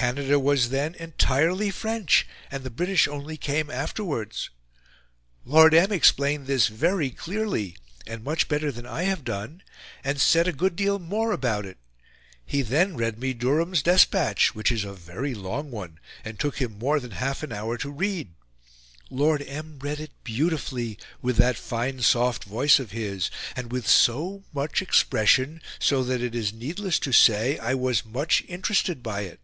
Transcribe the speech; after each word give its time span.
Canada 0.00 0.40
was 0.40 0.70
then 0.70 0.94
entirely 0.94 1.70
French, 1.70 2.26
and 2.50 2.64
the 2.64 2.70
British 2.70 3.06
only 3.06 3.36
came 3.36 3.68
afterwards... 3.70 4.48
Lord 5.44 5.74
M. 5.74 5.92
explained 5.92 6.46
this 6.46 6.68
very 6.68 7.10
clearly 7.10 7.76
(and 8.06 8.24
much 8.24 8.48
better 8.48 8.72
than 8.72 8.86
I 8.86 9.02
have 9.02 9.24
done) 9.24 9.62
and 10.02 10.18
said 10.18 10.48
a 10.48 10.54
good 10.54 10.74
deal 10.74 10.98
more 10.98 11.32
about 11.32 11.66
it. 11.66 11.76
He 12.46 12.62
then 12.62 12.96
read 12.96 13.18
me 13.18 13.34
Durham's 13.34 13.82
despatch, 13.82 14.54
which 14.54 14.72
is 14.72 14.84
a 14.84 14.94
very 14.94 15.34
long 15.34 15.70
one 15.70 16.00
and 16.24 16.38
took 16.40 16.62
him 16.62 16.78
more 16.78 16.98
than 16.98 17.10
1/2 17.10 17.42
an 17.42 17.52
hour 17.52 17.76
to 17.76 17.90
read. 17.90 18.32
Lord 19.10 19.44
M. 19.46 19.80
read 19.82 20.00
it 20.00 20.12
beautifully 20.24 20.96
with 21.20 21.36
that 21.36 21.58
fine 21.58 22.00
soft 22.00 22.44
voice 22.44 22.78
of 22.78 22.92
his, 22.92 23.30
and 23.54 23.70
with 23.70 23.86
so 23.86 24.44
much 24.54 24.80
expression, 24.80 25.60
so 25.78 26.02
that 26.04 26.22
it 26.22 26.34
is 26.34 26.54
needless 26.54 26.98
to 27.00 27.12
say 27.12 27.58
I 27.58 27.74
was 27.74 28.06
much 28.06 28.42
interested 28.48 29.02
by 29.02 29.22
it." 29.22 29.40